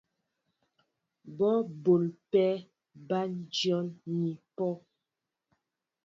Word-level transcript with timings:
Bɔ́ 1.37 1.55
m̀bǒl 1.69 2.01
pé 2.31 2.45
bǎn 3.07 3.29
dyǒm 3.53 3.87
ni 4.19 4.31
pɔ́. 4.55 4.73